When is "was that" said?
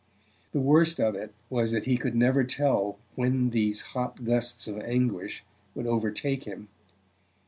1.47-1.83